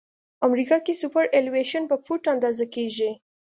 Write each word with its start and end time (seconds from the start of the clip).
امریکا 0.47 0.77
کې 0.85 0.93
سوپرایلیویشن 1.01 1.83
په 1.87 1.95
فوټ 2.05 2.21
اندازه 2.33 2.65
کیږي 2.75 3.09